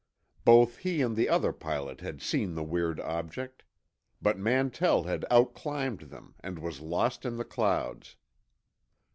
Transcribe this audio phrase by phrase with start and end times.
[0.45, 3.61] Both he and the other pilot had seen the weird object.
[4.19, 8.15] But Mantell had outclimbed them and was lost in the clouds.